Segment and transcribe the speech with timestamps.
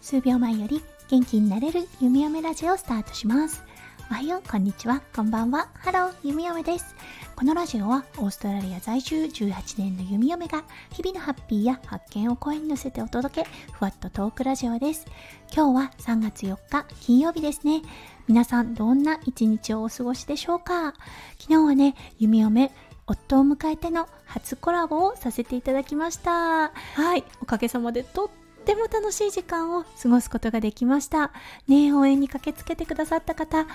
[0.00, 3.64] 数秒前より元気になれる弓嫁ラジオをスタートします。
[4.08, 5.68] おはよう、こんにちは、こんばんは。
[5.74, 6.94] ハロー、弓嫁です。
[7.34, 15.06] このラジオはオーストラリア在住18年の弓嫁が日々のハッピーや発見を声に乗せてお届け、ふわっとトークラジオです。
[15.52, 17.82] 今日は3月4日金曜日ですね。
[18.28, 20.94] 皆さんどんな一日をお過ごしでしょうか？
[21.38, 22.72] 昨日はね、弓嫁
[23.06, 26.70] 夫を迎えての初コラボをさせていただきました。
[26.70, 28.28] はい、おかげさまでとっ
[28.64, 31.32] ても楽しい時間を過ごすことができました。
[31.68, 33.66] ね応援に駆けつけてくださった方、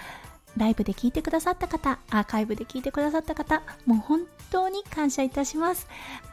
[0.58, 5.88] ライブで聞いてくださった方、アーカイブで聞いてくださった方、もう本当に感謝いたします。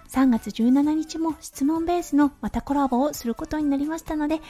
[0.09, 4.41] 3月17日も質問ベースのまたコラボをすることになりましたので、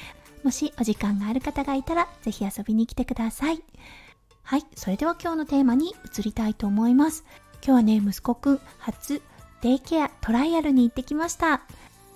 [0.44, 3.62] もしお時間がある方がいたら、ぜひ遊びに来てください。
[4.42, 7.24] はい、それでは今日のテーマに移りたいと思います。
[7.68, 9.20] 今日はね、息子くん初
[9.60, 11.60] デイケアトライアルに行ってきました。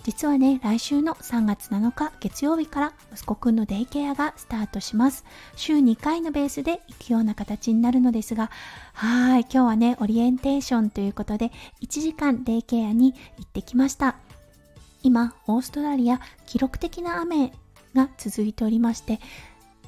[0.03, 5.27] 実はね、来週の3月7日月曜日から息子くんのデイケアがスタートします。
[5.55, 8.51] 週2回のベースで行くような形になるのですが、
[8.95, 14.17] はい、今日はね、オリエンテーションということで、1時間デイケアに行ってきました。
[15.03, 17.53] 今、オーストラリア、記録的な雨
[17.95, 19.21] が続いておりまして、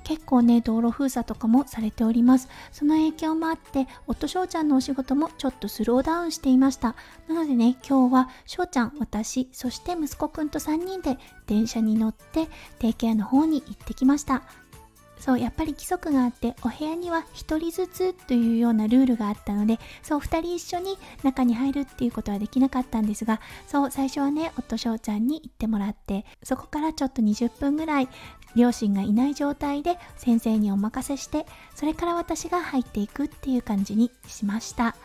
[0.05, 2.49] 結構ね道路封鎖とかもされております。
[2.73, 6.95] その影響もあって夫翔ちゃんのお仕事もちょっとスローダウンしていました。
[7.29, 14.43] なのでね今日は翔ちゃん私そして息子くんと3人で電車に乗ってデイケアの方に行ってきました。
[15.25, 28.09] そうやっぱり規則があってお部屋には1人ずつというようなルールがあったのでそう2人一緒に中に入るっていうことはできなかったんですがそう最初はね夫翔ちゃんに行ってもらってそこからちょっと20分ぐらい
[28.55, 34.97] 両親がいない状態で先生にお任せしてそれから私が入っていくっていう感じにしました。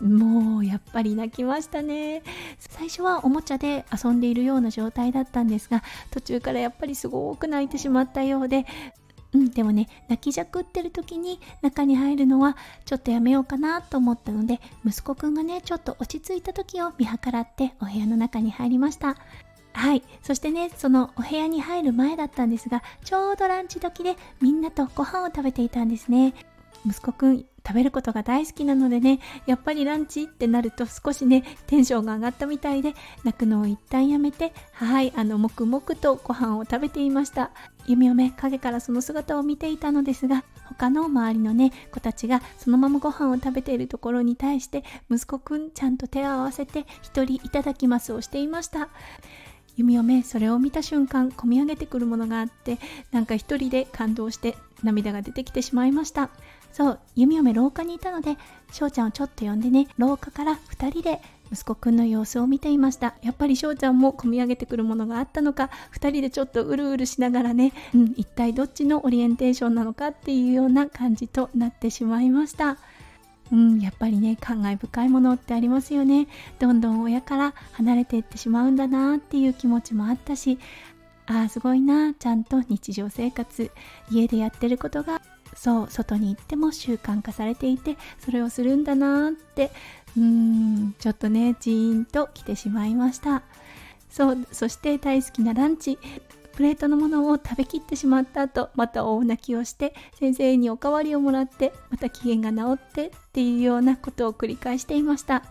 [0.00, 2.22] もうやっぱり泣きましたね。
[2.58, 8.66] 最初はおもちゃで遊んでいるような状態だったんですが途中からやっぱりすごく泣いてしまったようで。
[9.32, 12.56] うん、でもね泣きじゃくってる時に中に入るのは
[12.86, 19.16] ちょっとやめようかなと思ったので息子くんがねちょっと落ち着いた時を見計らってお部屋の中に入りました。
[19.76, 20.02] はい。
[20.22, 26.34] そしてねそのお部屋に入る前だったんですがちょうどランチ時でみんなとご飯を食べていたんですね。
[26.86, 32.94] 息子くん食べることが大好きなのでねやっぱりランチってなると少しねテンションが上がったみたいで
[33.24, 37.50] 泣くのを一旦やめてはいあの黙々とご飯を食べていました。
[37.86, 48.88] 弓嫁影からその姿を見ていたのですが他の周りのね子たちがそのままご飯を食べているところに対して息子くんちゃんと手を合わせて一人いただきますをしていました。
[49.76, 52.78] 弓嫁それを見た瞬間込み上げてくるものがあって
[53.12, 56.30] なんか一人で感動して涙が出てきてしまいました。
[56.72, 58.36] そう弓嫁廊下にいたので
[58.70, 63.14] 翔ちゃんをちょっと呼んでね廊下から2人で息子くんの様子を見ていました。
[63.22, 72.78] やっぱり翔ちゃんも込み上げてくるものがあったのか2人でちょっとうるうるしながらね、うん、一体どっちのオリエンテーションなのかっていうような感じとなってしまいました。
[73.52, 76.26] うん、やっぱりね感慨深いものってありますよね。
[76.58, 80.58] どんどん親から離れていってしまうんだなっていう気持ちもあったし
[81.26, 83.70] ああすごいなちゃんと日常生活
[84.10, 85.22] 家でやってることが
[85.54, 89.70] そう外に行っても習慣化されていてそれをするんだなって
[90.16, 93.42] うんちょっとねジーンと来てしまいました。
[94.10, 95.98] そうそして大好きなランチ。
[96.56, 105.44] プレートのものを食べきってしまった後また大泣きをして先生におかわりをもらってまた機嫌が治ってっていうようなことを繰り返していました。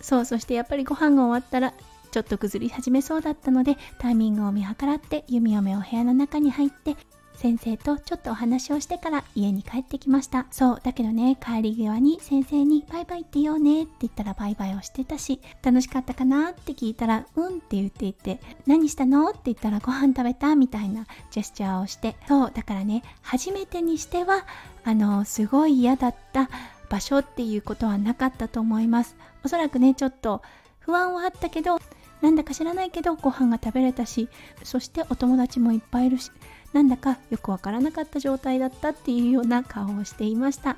[0.00, 1.74] そうそしてやっぱりご飯が終わったら
[2.10, 6.96] ちょっと崩り始めそうだったのでタイミングを見計らって弓嫁お部屋の中に入って
[7.36, 10.46] 先生とちょっとお話をしてから家に帰ってきました。
[10.50, 24.46] そうだけどね帰り際に先生にバイバイって言おうねって言ったらバイバイをしてたし楽しかったかなって聞いたらうんって言っていて何したのって言ったらご飯食べたみたいなジェスチャーをしてそうだからね初めてにしては
[24.84, 26.48] あのすごい嫌だった
[26.88, 29.16] 場所っていうことはなかったと思います。
[29.44, 30.42] おそらくねちょっと
[30.78, 31.80] 不安はあったけど
[32.22, 34.28] なんだか知らないけどご飯が食べれたし
[34.62, 36.30] そしてお友達もいっぱいいるし
[36.72, 40.76] なんだかよくわからなかった状態だったっていうような顔をしていました。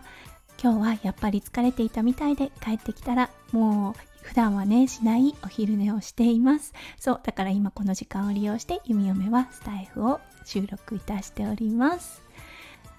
[0.61, 6.75] 今日はやっぱり疲れていたみたいで帰ってきたらもう普段はねしないお昼寝をしています。
[6.99, 12.23] そうだから今この時間を利用して弓嫁はスタイフを収録いたしております。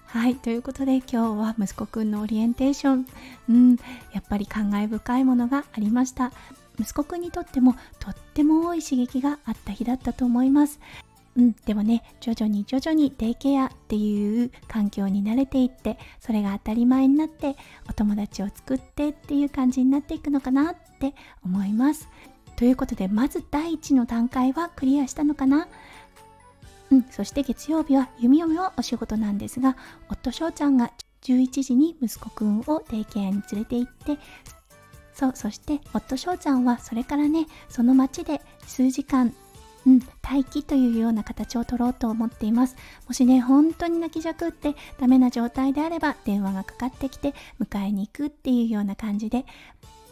[0.06, 3.06] はいということで今日は息子くんのオリエンテーション。
[3.50, 3.76] うん
[4.14, 6.32] やっぱり感慨深いものがありました。
[6.80, 10.80] 息子くんにとってもとっても多い刺激があった日だったと思います。
[11.38, 17.56] うん、でもね徐々に徐々にデイケアっていう環境に慣れていってそれが当たり前になって
[17.88, 21.14] お友達を作ってっていう感じになっていくのかなって
[21.46, 22.10] 思います。
[22.56, 25.68] ということでまず第一の段階はクリアしたのかな？
[26.92, 29.78] うん、そして月曜日は弓嫁はお仕事なんですが
[30.10, 30.92] 夫翔ちゃんが
[31.22, 34.18] 11時に息子くんをデイケアに連れて行って
[35.20, 39.34] そうそして夫翔ちゃんはそれからねその町で数時間
[39.86, 42.76] うん、待機というような形を取ろうと思っています。
[43.08, 49.46] もしね、本当に泣きじゃくってダメな状態であれば電話がかかってきて迎えに行くっていうような感じで、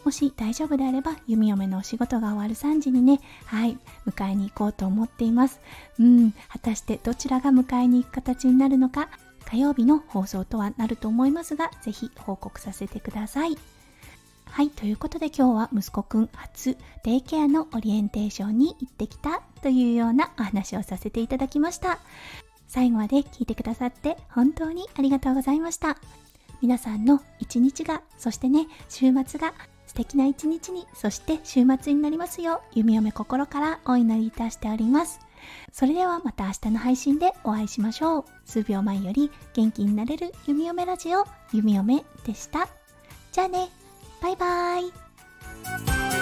[0.06, 3.78] もし大丈夫であれば弓嫁のお仕事が終わる3時にね、はい、
[4.08, 5.60] 迎えに行こうと思っています。
[6.00, 9.10] うん、果たしてどちらが迎えに行く形になるのか、
[9.44, 13.56] 火曜日の放送とはなると思いますが、ぜひ報告させてください。
[14.50, 21.98] はい、ということで今日は息子くん初デイケアのオリエンテーションに行ってきたというようなお話をさせていただきました。
[22.66, 25.96] 最後まで聞いてくださって本当にありがとうございました。
[26.60, 29.54] 皆さんの一日が、そしてね、週末が
[29.86, 35.20] 素敵な一日に、そして週末になりますよう、弓嫁心からお祈りいたしております。
[35.72, 38.24] それではまた明日の配信でお会いしましょう。
[38.44, 42.68] 数秒前より元気になれる弓嫁ラジオ、弓嫁でした。
[43.30, 43.77] じゃあね。
[44.20, 46.17] バイバイ。